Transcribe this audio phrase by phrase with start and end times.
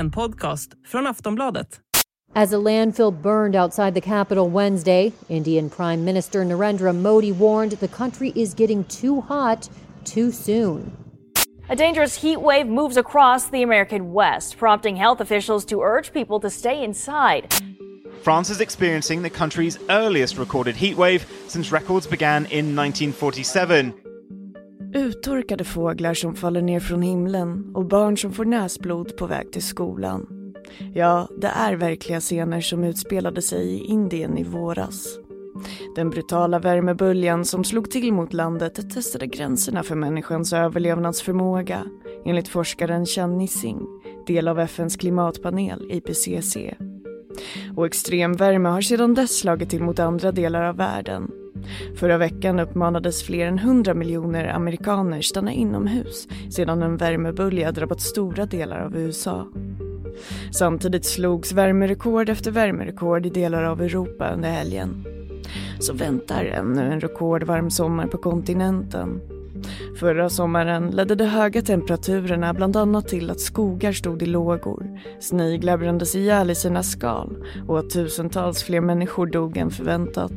[0.00, 1.80] En podcast från Aftonbladet.
[2.34, 7.88] As a landfill burned outside the capital Wednesday, Indian Prime Minister Narendra Modi warned the
[7.88, 9.68] country is getting too hot
[10.14, 10.92] too soon.
[11.68, 16.40] A dangerous heat wave moves across the American West, prompting health officials to urge people
[16.40, 17.54] to stay inside.
[18.22, 24.09] France is experiencing the country's earliest recorded heatwave since records began in 1947.
[24.94, 29.62] Uttorkade fåglar som faller ner från himlen och barn som får näsblod på väg till
[29.62, 30.26] skolan.
[30.94, 35.18] Ja, det är verkliga scener som utspelade sig i Indien i våras.
[35.96, 41.86] Den brutala värmeböljan som slog till mot landet testade gränserna för människans överlevnadsförmåga
[42.24, 43.86] enligt forskaren Chan Nissing,
[44.26, 46.56] del av FNs klimatpanel IPCC.
[47.76, 51.30] Och extremvärme har sedan dess slagit till mot andra delar av världen.
[51.96, 58.46] Förra veckan uppmanades fler än 100 miljoner amerikaner stanna inomhus sedan en värmebölja drabbat stora
[58.46, 59.46] delar av USA.
[60.52, 65.04] Samtidigt slogs värmerekord efter värmerekord i delar av Europa under helgen.
[65.78, 69.20] Så väntar ännu en rekordvarm sommar på kontinenten.
[69.96, 75.76] Förra sommaren ledde de höga temperaturerna bland annat till att skogar stod i lågor, sniglar
[75.76, 77.36] brändes ihjäl i sina skal
[77.68, 80.32] och att tusentals fler människor dog än förväntat.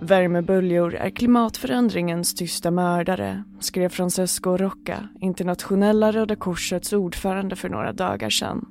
[0.00, 8.30] Värmeböljor är klimatförändringens tysta mördare, skrev Francesco Rocca, internationella Röda Korsets ordförande för några dagar
[8.30, 8.66] sedan.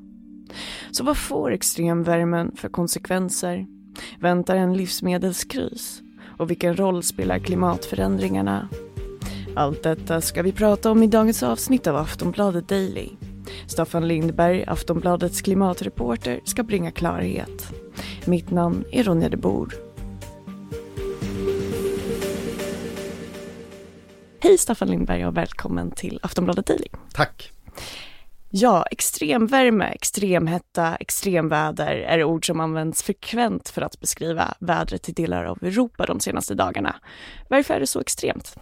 [0.91, 3.65] Så vad får extremvärmen för konsekvenser?
[4.19, 6.01] Väntar en livsmedelskris?
[6.37, 8.69] Och vilken roll spelar klimatförändringarna?
[9.55, 13.09] Allt detta ska vi prata om i dagens avsnitt av Aftonbladet Daily.
[13.67, 17.73] Staffan Lindberg, Aftonbladets klimatreporter, ska bringa klarhet.
[18.25, 19.86] Mitt namn är Ronja de Bor.
[24.47, 26.87] Hej Staffan Lindberg och välkommen till Aftonbladet Daily.
[27.13, 27.51] Tack.
[28.49, 35.43] Ja, extremvärme, extremhetta, extremväder är ord som används frekvent för att beskriva vädret i delar
[35.43, 36.95] av Europa de senaste dagarna.
[37.49, 38.55] Varför är det så extremt?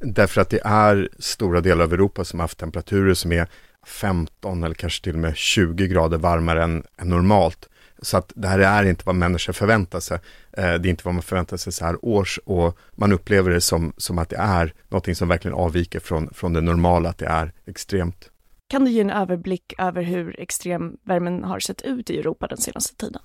[0.00, 3.48] Därför att det är stora delar av Europa som har haft temperaturer som är
[3.86, 7.68] 15 eller kanske till och med 20 grader varmare än, än normalt.
[8.04, 10.18] Så att det här är inte vad människor förväntar sig.
[10.52, 13.60] Eh, det är inte vad man förväntar sig så här års och man upplever det
[13.60, 17.26] som, som att det är någonting som verkligen avviker från, från det normala, att det
[17.26, 18.30] är extremt.
[18.68, 22.96] Kan du ge en överblick över hur extremvärmen har sett ut i Europa den senaste
[22.96, 23.22] tiden?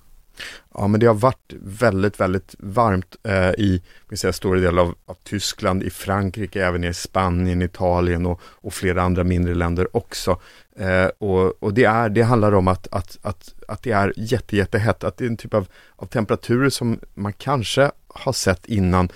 [0.74, 3.82] Ja, men det har varit väldigt, väldigt varmt eh, i
[4.14, 9.02] säga, stora delar av, av, Tyskland, i Frankrike, även i Spanien, Italien och, och flera
[9.02, 10.40] andra mindre länder också.
[10.76, 14.56] Eh, och, och det, är, det handlar om att, att, att, att det är jätte,
[14.56, 19.08] jättehett, att det är en typ av, av temperaturer som man kanske har sett innan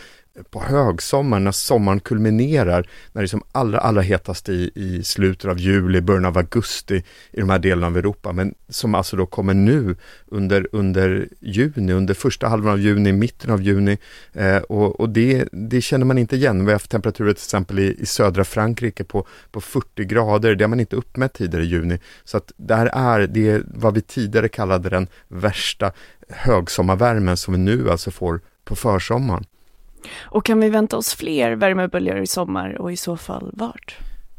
[0.50, 5.50] på högsommaren när sommaren kulminerar, när det är som allra, allra hetast i, i slutet
[5.50, 9.27] av juli, början av augusti i de här delarna av Europa, men som alltså då
[9.27, 9.97] kommer nu
[10.27, 13.99] under, under juni, under första halvan av juni, mitten av juni
[14.33, 16.59] eh, och, och det, det känner man inte igen.
[16.59, 20.65] Vi har haft temperaturer till exempel i, i södra Frankrike på, på 40 grader, det
[20.65, 21.99] har man inte uppmätt tidigare i juni.
[22.25, 25.93] Så att det här är, det vad vi tidigare kallade den värsta
[26.28, 29.45] högsommarvärmen som vi nu alltså får på försommaren.
[30.12, 33.97] Och kan vi vänta oss fler värmeböljor i sommar och i så fall vart?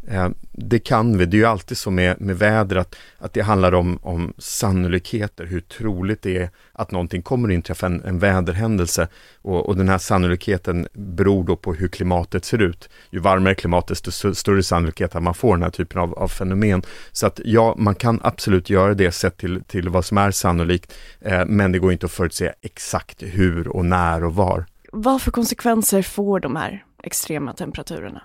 [0.07, 1.25] Eh, det kan vi.
[1.25, 5.45] Det är ju alltid så med, med väder att, att det handlar om, om sannolikheter,
[5.45, 9.07] hur troligt det är att någonting kommer att inträffa, en, en väderhändelse.
[9.41, 12.89] Och, och den här sannolikheten beror då på hur klimatet ser ut.
[13.09, 16.83] Ju varmare klimatet, desto större sannolikhet att man får den här typen av, av fenomen.
[17.11, 20.93] Så att ja, man kan absolut göra det sett till, till vad som är sannolikt,
[21.21, 24.65] eh, men det går inte att förutse exakt hur och när och var.
[24.97, 28.21] Vad för konsekvenser får de här extrema temperaturerna?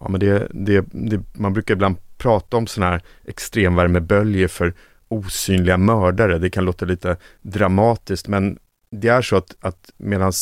[0.00, 4.74] Ja, men det, det, det, man brukar ibland prata om sådana här extremvärmeböljor för
[5.08, 6.38] osynliga mördare.
[6.38, 8.58] Det kan låta lite dramatiskt, men
[8.90, 10.32] det är så att, att medan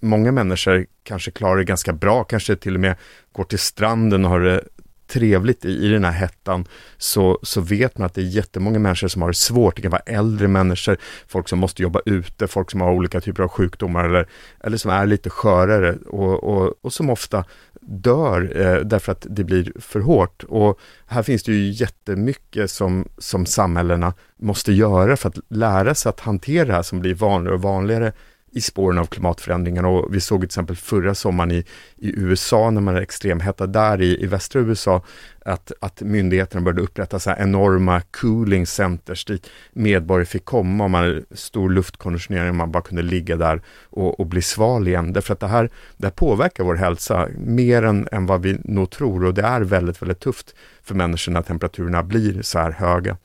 [0.00, 2.96] många människor kanske klarar det ganska bra, kanske till och med
[3.32, 4.64] går till stranden och har det
[5.06, 6.64] trevligt i, i den här hettan
[6.98, 9.76] så, så vet man att det är jättemånga människor som har det svårt.
[9.76, 10.96] Det kan vara äldre människor,
[11.28, 14.28] folk som måste jobba ute, folk som har olika typer av sjukdomar eller,
[14.60, 17.44] eller som är lite skörare och, och, och som ofta
[17.80, 20.42] dör eh, därför att det blir för hårt.
[20.42, 26.10] Och här finns det ju jättemycket som, som samhällena måste göra för att lära sig
[26.10, 28.12] att hantera det här som blir vanligare och vanligare
[28.56, 31.64] i spåren av klimatförändringarna och vi såg till exempel förra sommaren i,
[31.96, 35.02] i USA när man är extremhetta där i, i västra USA
[35.44, 40.90] att, att myndigheterna började upprätta så här enorma cooling centers dit medborgare fick komma och
[40.90, 45.12] man hade stor luftkonditionering och man bara kunde ligga där och, och bli sval igen.
[45.12, 48.90] Därför att det här, det här påverkar vår hälsa mer än, än vad vi nog
[48.90, 53.16] tror och det är väldigt, väldigt tufft för människor när temperaturerna blir så här höga.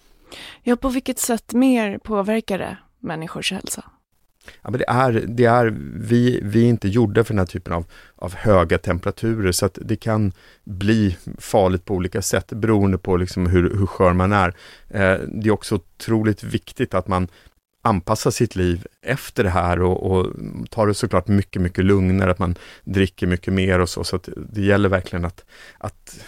[0.63, 3.83] Ja, på vilket sätt mer påverkar det människors hälsa?
[4.61, 7.73] Ja, men det är, det är, vi, vi är inte gjorda för den här typen
[7.73, 7.85] av,
[8.15, 10.31] av höga temperaturer så att det kan
[10.63, 14.47] bli farligt på olika sätt beroende på liksom hur, hur skör man är.
[14.89, 17.27] Eh, det är också otroligt viktigt att man
[17.81, 20.27] anpassar sitt liv efter det här och, och
[20.69, 24.03] tar det såklart mycket, mycket lugnare, att man dricker mycket mer och så.
[24.03, 25.45] Så att det gäller verkligen att,
[25.77, 26.19] att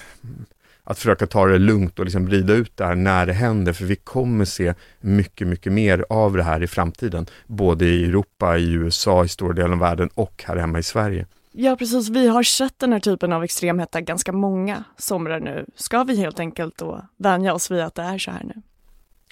[0.84, 3.86] att försöka ta det lugnt och liksom vrida ut det här när det händer, för
[3.86, 7.26] vi kommer se mycket, mycket mer av det här i framtiden.
[7.48, 11.26] Både i Europa, i USA, i stora delar av världen och här hemma i Sverige.
[11.52, 12.10] Ja, precis.
[12.10, 15.66] Vi har sett den här typen av extremhetta ganska många somrar nu.
[15.76, 18.62] Ska vi helt enkelt då vänja oss vid att det är så här nu?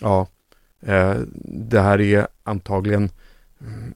[0.01, 0.27] Ja,
[0.85, 1.15] eh,
[1.69, 3.09] det här är antagligen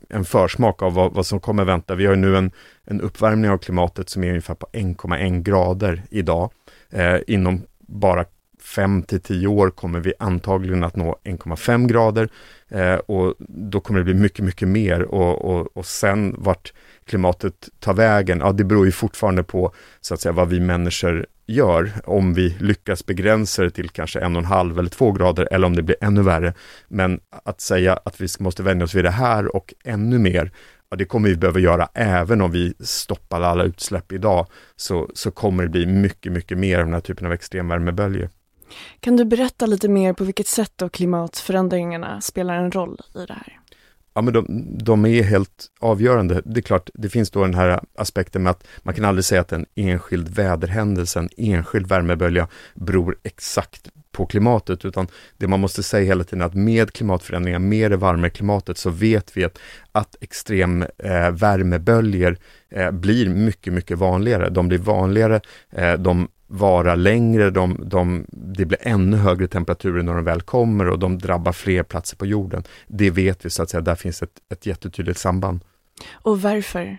[0.09, 1.95] en försmak av vad, vad, som kommer vänta.
[1.95, 2.51] Vi har nu en,
[2.83, 6.51] en uppvärmning av klimatet som är ungefär på 1,1 grader idag.
[6.89, 8.25] Eh, inom bara
[8.65, 12.29] 5 till 10 år kommer vi antagligen att nå 1,5 grader
[12.69, 16.73] eh, och då kommer det bli mycket, mycket mer och, och, och sen vart
[17.05, 21.25] klimatet tar vägen, ja det beror ju fortfarande på så att säga vad vi människor
[21.47, 25.47] gör, om vi lyckas begränsa det till kanske en och en halv eller 2 grader
[25.51, 26.53] eller om det blir ännu värre.
[26.87, 30.51] Men att säga att vi måste vänja oss vid det här och ännu mer,
[30.89, 35.31] ja, det kommer vi behöva göra även om vi stoppar alla utsläpp idag, så, så
[35.31, 38.29] kommer det bli mycket, mycket mer av den här typen av extremvärmeböljor.
[38.99, 43.33] Kan du berätta lite mer på vilket sätt då klimatförändringarna spelar en roll i det
[43.33, 43.59] här?
[44.13, 44.45] Ja, men de,
[44.77, 46.41] de, är helt avgörande.
[46.45, 49.41] Det är klart, det finns då den här aspekten med att man kan aldrig säga
[49.41, 55.07] att en enskild väderhändelse, en enskild värmebölja beror exakt på klimatet, utan
[55.37, 58.89] det man måste säga hela tiden är att med klimatförändringar, med det varmare klimatet, så
[58.89, 59.59] vet vi att,
[59.91, 62.37] att extrem eh, värmeböljor
[62.69, 64.49] eh, blir mycket, mycket vanligare.
[64.49, 65.41] De blir vanligare,
[65.71, 70.89] eh, de vara längre, de, de, det blir ännu högre temperaturer när de väl kommer
[70.89, 72.63] och de drabbar fler platser på jorden.
[72.87, 75.59] Det vet vi så att säga, där finns ett, ett jättetydligt samband.
[76.13, 76.97] Och varför?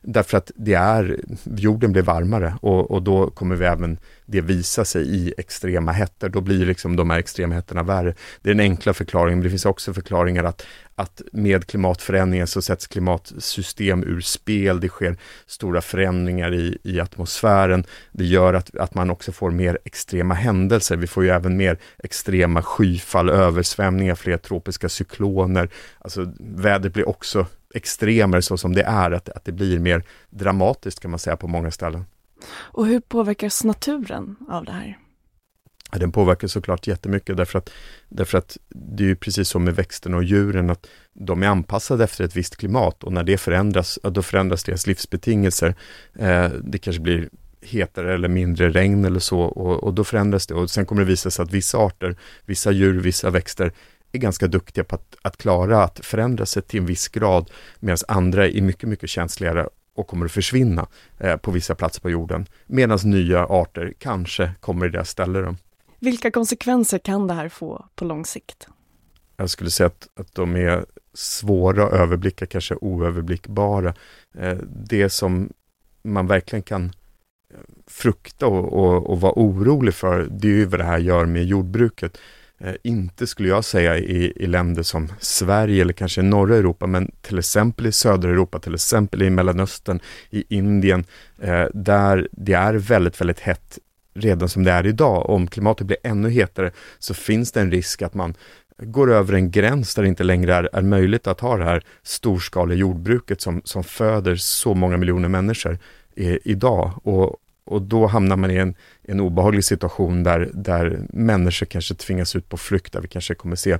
[0.00, 4.84] Därför att det är, jorden blir varmare och, och då kommer vi även det visa
[4.84, 6.28] sig i extrema hettor.
[6.28, 8.14] Då blir liksom de här extrema hettorna värre.
[8.42, 12.62] Det är den enkla förklaringen, men det finns också förklaringar att, att med klimatförändringen så
[12.62, 14.80] sätts klimatsystem ur spel.
[14.80, 15.16] Det sker
[15.46, 17.84] stora förändringar i, i atmosfären.
[18.12, 20.96] Det gör att, att man också får mer extrema händelser.
[20.96, 25.68] Vi får ju även mer extrema skyfall, översvämningar, fler tropiska cykloner.
[25.98, 31.00] Alltså vädret blir också extremer så som det är, att, att det blir mer dramatiskt
[31.00, 32.04] kan man säga på många ställen.
[32.54, 34.98] Och hur påverkas naturen av det här?
[35.90, 37.70] Den påverkas såklart jättemycket därför att,
[38.08, 42.04] därför att det är ju precis som med växterna och djuren att de är anpassade
[42.04, 45.74] efter ett visst klimat och när det förändras, då förändras deras livsbetingelser.
[46.18, 47.28] Eh, det kanske blir
[47.60, 51.08] hetare eller mindre regn eller så och, och, då förändras det och sen kommer det
[51.08, 53.72] visa sig att vissa arter, vissa djur, vissa växter
[54.12, 57.98] är ganska duktiga på att, att klara att förändra sig till en viss grad medan
[58.08, 60.86] andra är mycket, mycket känsligare och kommer att försvinna
[61.18, 62.46] eh, på vissa platser på jorden.
[62.66, 65.56] Medan nya arter kanske kommer i deras ställe.
[65.98, 68.68] Vilka konsekvenser kan det här få på lång sikt?
[69.36, 73.94] Jag skulle säga att, att de är svåra att överblicka, kanske oöverblickbara.
[74.38, 75.52] Eh, det som
[76.02, 80.80] man verkligen kan eh, frukta och, och, och vara orolig för, det är ju vad
[80.80, 82.18] det här gör med jordbruket.
[82.58, 87.10] Eh, inte skulle jag säga i, i länder som Sverige eller kanske norra Europa, men
[87.20, 91.04] till exempel i södra Europa, till exempel i Mellanöstern, i Indien,
[91.38, 93.78] eh, där det är väldigt, väldigt hett
[94.14, 95.30] redan som det är idag.
[95.30, 98.34] Om klimatet blir ännu hetare så finns det en risk att man
[98.78, 101.82] går över en gräns där det inte längre är, är möjligt att ha det här
[102.02, 105.78] storskaliga jordbruket som, som föder så många miljoner människor
[106.16, 106.92] eh, idag.
[107.02, 107.36] Och,
[107.66, 112.48] och då hamnar man i en, en obehaglig situation där, där människor kanske tvingas ut
[112.48, 113.78] på flykt, där vi kanske kommer se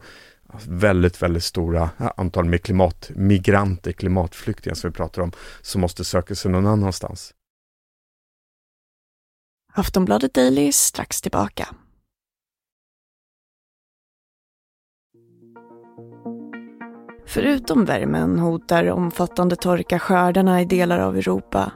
[0.67, 6.51] väldigt, väldigt stora antal med klimatmigranter, klimatflyktingar som vi pratar om, som måste söka sig
[6.51, 7.35] någon annanstans.
[9.73, 11.69] Aftonbladet Daily är strax tillbaka.
[17.27, 21.73] Förutom värmen hotar omfattande torka skördarna i delar av Europa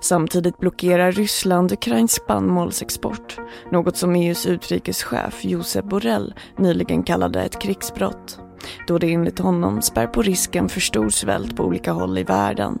[0.00, 3.38] Samtidigt blockerar Ryssland ukrainsk spannmålsexport,
[3.72, 8.38] något som EUs utrikeschef Josep Borrell nyligen kallade ett krigsbrott,
[8.86, 12.78] då det enligt honom spär på risken för stor svält på olika håll i världen.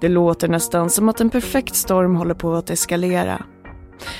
[0.00, 3.44] Det låter nästan som att en perfekt storm håller på att eskalera.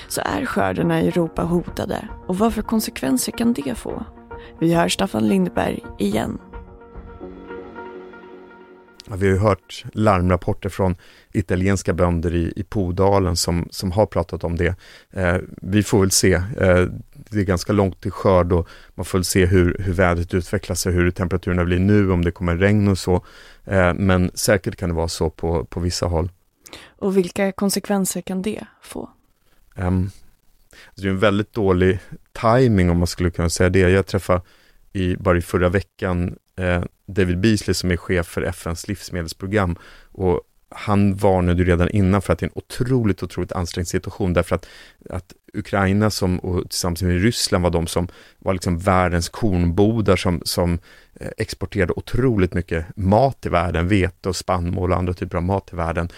[0.08, 4.04] Så är skördarna i Europa hotade och vad för konsekvenser kan det få?
[4.58, 6.38] Vi hör Staffan Lindberg igen
[9.16, 10.96] vi har ju hört larmrapporter från
[11.32, 14.74] italienska bönder i, i Podalen som, som har pratat om det.
[15.10, 16.32] Eh, vi får väl se.
[16.34, 20.34] Eh, det är ganska långt till skörd och man får väl se hur, hur vädret
[20.34, 23.14] utvecklar sig, hur temperaturerna blir nu, om det kommer regn och så.
[23.64, 26.30] Eh, men säkert kan det vara så på, på vissa håll.
[26.86, 29.10] Och vilka konsekvenser kan det få?
[29.76, 30.10] Um,
[30.96, 31.98] det är en väldigt dålig
[32.32, 33.78] timing om man skulle kunna säga det.
[33.78, 34.40] Jag träffade
[34.92, 39.76] i, bara i förra veckan Eh, David Beasley som är chef för FNs livsmedelsprogram.
[40.12, 40.40] Och
[40.76, 44.66] han varnade redan innan för att det är en otroligt, otroligt ansträngd situation därför att,
[45.10, 50.42] att Ukraina som, och tillsammans med Ryssland var de som var liksom världens kornbodar som,
[50.44, 50.78] som
[51.20, 55.66] eh, exporterade otroligt mycket mat till världen, vete och spannmål och andra typer av mat
[55.66, 56.08] till världen.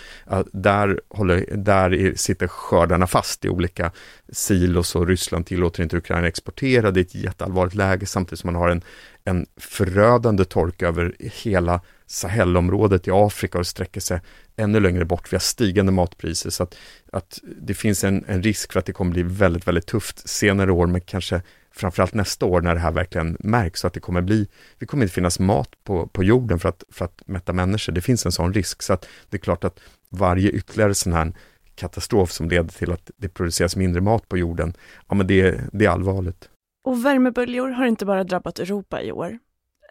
[0.53, 3.93] Där, håller, där sitter skördarna fast i olika
[4.33, 6.91] silos och Ryssland tillåter inte Ukraina exportera.
[6.91, 8.83] Det är ett jätteallvarligt läge samtidigt som man har en,
[9.25, 14.21] en förödande torka över hela Sahelområdet i Afrika och sträcker sig
[14.57, 15.33] ännu längre bort.
[15.33, 16.77] Vi har stigande matpriser så att,
[17.13, 20.73] att det finns en, en risk för att det kommer bli väldigt, väldigt tufft senare
[20.73, 21.43] år, men kanske
[21.73, 25.05] framförallt nästa år när det här verkligen märks så att det kommer bli, det kommer
[25.05, 27.93] inte finnas mat på, på jorden för att, för att mätta människor.
[27.93, 31.33] Det finns en sån risk så att det är klart att varje ytterligare sån här
[31.75, 34.75] katastrof som leder till att det produceras mindre mat på jorden,
[35.09, 36.49] ja men det, det är allvarligt.
[36.85, 39.39] Och värmeböljor har inte bara drabbat Europa i år.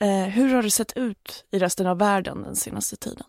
[0.01, 3.23] Eh, hur har det sett ut i resten av världen den senaste tiden?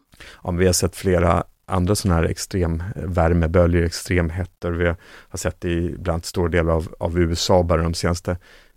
[0.44, 4.72] Ja, vi har sett flera andra sådana här extremvärmeböljor, extremhettor.
[4.72, 4.86] Vi
[5.28, 8.30] har sett det i bland annat stora delar av, av USA bara de senaste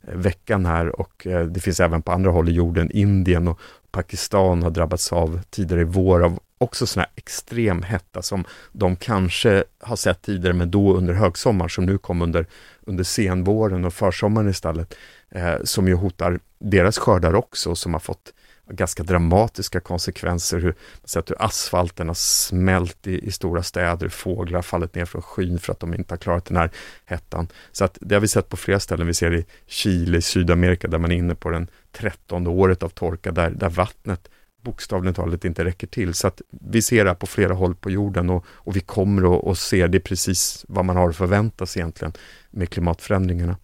[0.08, 2.92] eh, veckan här och eh, det finns även på andra håll i jorden.
[2.92, 3.60] Indien och
[3.92, 8.96] Pakistan har drabbats av tidigare i vår av också sådana här extrem hetta som de
[8.96, 12.46] kanske har sett tidigare men då under högsommar som nu kom under,
[12.82, 14.96] under senvåren och försommaren istället
[15.32, 18.34] eh, som ju hotar deras skördar också, som har fått
[18.70, 20.60] ganska dramatiska konsekvenser.
[20.60, 25.22] Hur, sett hur asfalten har smält i, i stora städer, fåglar har fallit ner från
[25.22, 26.72] skyn för att de inte har klarat den här
[27.06, 27.48] hettan.
[27.72, 29.08] Så att det har vi sett på flera ställen.
[29.08, 32.84] Vi ser det i Chile, i Sydamerika, där man är inne på den trettonde året
[32.84, 34.30] av torka, där, där vattnet
[34.62, 36.14] bokstavligt talat inte räcker till.
[36.14, 39.52] Så att vi ser det här på flera håll på jorden och, och vi kommer
[39.52, 42.14] att se det precis vad man har att förvänta sig egentligen
[42.52, 43.58] med klimatförändringarna.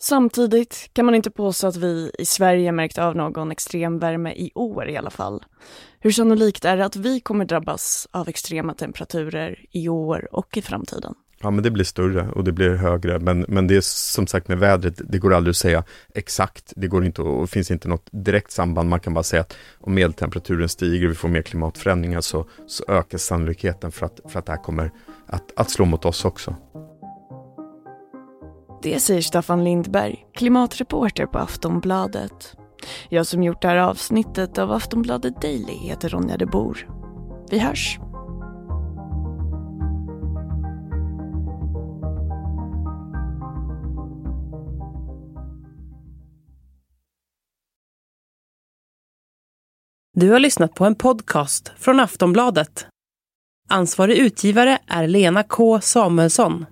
[0.00, 4.88] Samtidigt kan man inte påstå att vi i Sverige märkt av någon extremvärme i år
[4.88, 5.44] i alla fall.
[6.00, 10.62] Hur sannolikt är det att vi kommer drabbas av extrema temperaturer i år och i
[10.62, 11.14] framtiden?
[11.40, 13.18] Ja, men det blir större och det blir högre.
[13.18, 15.84] Men, men det är som sagt med vädret, det går aldrig att säga
[16.14, 16.72] exakt.
[16.76, 18.88] Det går inte och finns inte något direkt samband.
[18.88, 22.84] Man kan bara säga att om medeltemperaturen stiger och vi får mer klimatförändringar så, så
[22.88, 24.90] ökar sannolikheten för att, för att det här kommer
[25.26, 26.56] att, att slå mot oss också.
[28.86, 32.56] Det säger Staffan Lindberg, klimatreporter på Aftonbladet.
[33.08, 36.88] Jag som gjort det här avsnittet av Aftonbladet Daily heter Ronja de Bor.
[37.50, 37.98] Vi hörs!
[50.14, 52.86] Du har lyssnat på en podcast från Aftonbladet.
[53.68, 56.64] Ansvarig utgivare är Lena K Samuelsson.